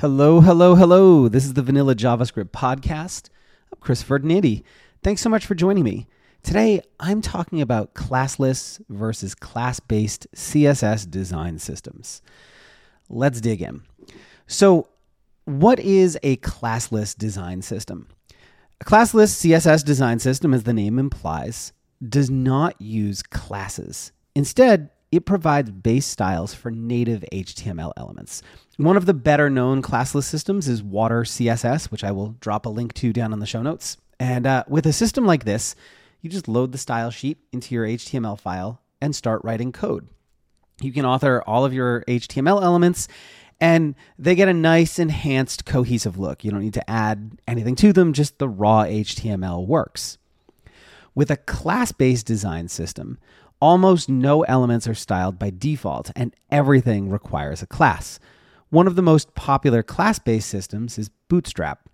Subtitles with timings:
[0.00, 1.26] Hello, hello, hello.
[1.26, 3.30] This is the Vanilla JavaScript podcast.
[3.72, 4.62] I'm Chris Ferdinandi.
[5.02, 6.06] Thanks so much for joining me.
[6.44, 12.22] Today, I'm talking about classless versus class based CSS design systems.
[13.08, 13.82] Let's dig in.
[14.46, 14.88] So,
[15.46, 18.06] what is a classless design system?
[18.80, 21.72] A classless CSS design system, as the name implies,
[22.08, 24.12] does not use classes.
[24.36, 28.42] Instead, it provides base styles for native HTML elements.
[28.76, 32.70] One of the better known classless systems is Water CSS, which I will drop a
[32.70, 33.96] link to down in the show notes.
[34.20, 35.74] And uh, with a system like this,
[36.20, 40.08] you just load the style sheet into your HTML file and start writing code.
[40.80, 43.08] You can author all of your HTML elements
[43.60, 46.44] and they get a nice enhanced cohesive look.
[46.44, 50.18] You don't need to add anything to them, just the raw HTML works.
[51.14, 53.18] With a class based design system,
[53.60, 58.18] almost no elements are styled by default, and everything requires a class.
[58.70, 61.88] One of the most popular class based systems is Bootstrap.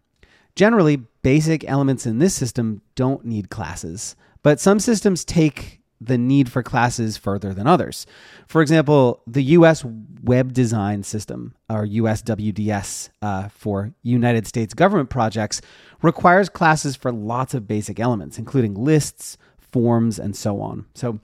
[0.57, 6.51] Generally, basic elements in this system don't need classes, but some systems take the need
[6.51, 8.07] for classes further than others.
[8.47, 9.85] For example, the US
[10.23, 15.61] Web Design System, or USWDS uh, for United States government projects,
[16.03, 19.39] requires classes for lots of basic elements, including lists,
[19.73, 20.87] forms, and so on.
[20.95, 21.21] So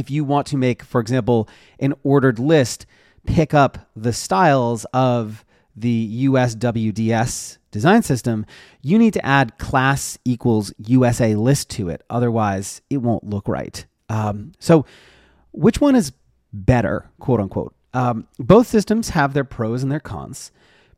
[0.00, 1.48] if you want to make, for example,
[1.78, 2.86] an ordered list,
[3.26, 5.44] pick up the styles of
[5.76, 8.44] the USWDS design system,
[8.82, 12.02] you need to add class equals USA list to it.
[12.10, 13.86] Otherwise, it won't look right.
[14.08, 14.84] Um, so,
[15.52, 16.12] which one is
[16.52, 17.74] better, quote unquote?
[17.94, 20.50] Um, both systems have their pros and their cons.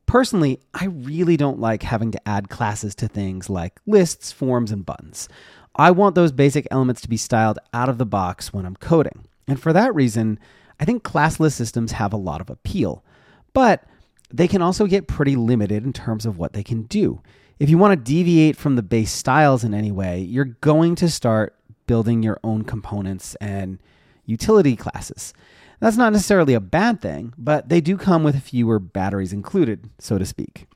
[0.06, 4.84] Personally, I really don't like having to add classes to things like lists, forms, and
[4.84, 5.28] buttons.
[5.74, 9.26] I want those basic elements to be styled out of the box when I'm coding.
[9.46, 10.38] And for that reason,
[10.78, 13.04] I think classless systems have a lot of appeal.
[13.52, 13.84] But
[14.32, 17.22] they can also get pretty limited in terms of what they can do.
[17.58, 21.08] If you want to deviate from the base styles in any way, you're going to
[21.08, 21.54] start
[21.86, 23.78] building your own components and
[24.24, 25.34] utility classes.
[25.80, 30.16] That's not necessarily a bad thing, but they do come with fewer batteries included, so
[30.16, 30.66] to speak.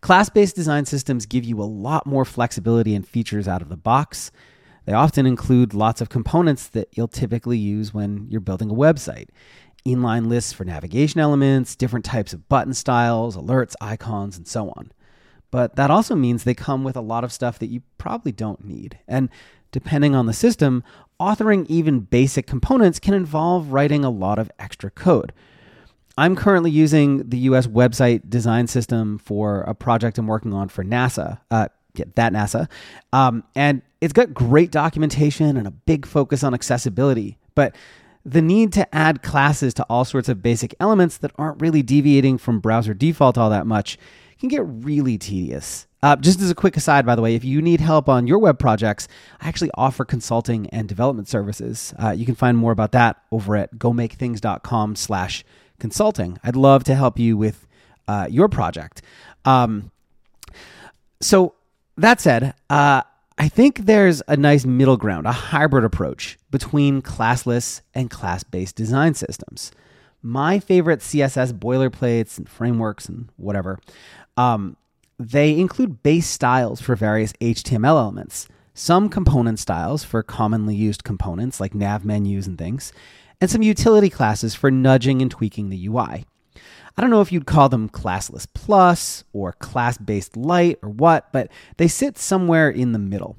[0.00, 3.76] Class based design systems give you a lot more flexibility and features out of the
[3.76, 4.30] box.
[4.84, 9.28] They often include lots of components that you'll typically use when you're building a website
[9.84, 14.92] inline lists for navigation elements, different types of button styles, alerts, icons, and so on.
[15.50, 18.64] But that also means they come with a lot of stuff that you probably don't
[18.64, 18.98] need.
[19.06, 19.28] And
[19.70, 20.82] depending on the system,
[21.20, 25.32] authoring even basic components can involve writing a lot of extra code.
[26.18, 30.84] I'm currently using the US website design system for a project I'm working on for
[30.84, 31.38] NASA.
[31.50, 32.68] Uh, yeah, that NASA.
[33.12, 37.38] Um, and it's got great documentation and a big focus on accessibility.
[37.54, 37.74] But
[38.24, 42.38] the need to add classes to all sorts of basic elements that aren't really deviating
[42.38, 43.98] from browser default all that much
[44.38, 45.86] can get really tedious.
[46.02, 48.38] Uh, just as a quick aside, by the way, if you need help on your
[48.38, 49.06] web projects,
[49.40, 51.94] I actually offer consulting and development services.
[52.02, 55.44] Uh, you can find more about that over at gomakethings.com slash
[55.82, 56.38] consulting.
[56.44, 57.66] I'd love to help you with
[58.06, 59.02] uh, your project.
[59.44, 59.90] Um,
[61.20, 61.54] so
[61.96, 63.02] that said, uh,
[63.36, 68.76] I think there's a nice middle ground, a hybrid approach between classless and class based
[68.76, 69.72] design systems.
[70.22, 73.80] My favorite CSS boilerplates and frameworks and whatever,
[74.36, 74.76] um,
[75.18, 81.60] they include base styles for various HTML elements, some component styles for commonly used components
[81.60, 82.92] like nav menus and things,
[83.42, 86.24] and some utility classes for nudging and tweaking the UI.
[86.96, 91.32] I don't know if you'd call them classless plus or class based light or what,
[91.32, 93.36] but they sit somewhere in the middle.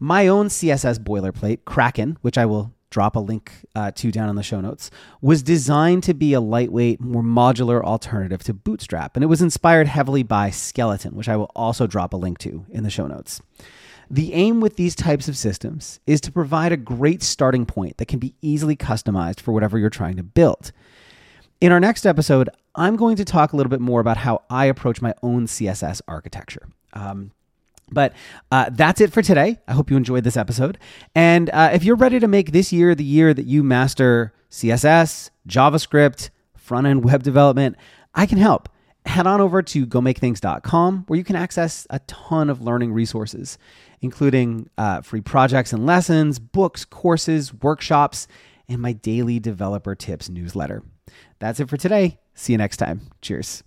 [0.00, 4.34] My own CSS boilerplate, Kraken, which I will drop a link uh, to down in
[4.34, 4.90] the show notes,
[5.20, 9.16] was designed to be a lightweight, more modular alternative to Bootstrap.
[9.16, 12.66] And it was inspired heavily by Skeleton, which I will also drop a link to
[12.70, 13.40] in the show notes.
[14.10, 18.06] The aim with these types of systems is to provide a great starting point that
[18.06, 20.72] can be easily customized for whatever you're trying to build.
[21.60, 24.66] In our next episode, I'm going to talk a little bit more about how I
[24.66, 26.68] approach my own CSS architecture.
[26.92, 27.32] Um,
[27.90, 28.12] but
[28.50, 29.58] uh, that's it for today.
[29.66, 30.78] I hope you enjoyed this episode.
[31.14, 35.30] And uh, if you're ready to make this year the year that you master CSS,
[35.48, 37.76] JavaScript, front end web development,
[38.14, 38.68] I can help
[39.06, 43.56] head on over to gomakethings.com where you can access a ton of learning resources,
[44.00, 48.26] including uh, free projects and lessons, books, courses, workshops,
[48.68, 50.82] and my daily developer tips newsletter.
[51.38, 52.18] That's it for today.
[52.34, 53.02] See you next time.
[53.22, 53.62] Cheers.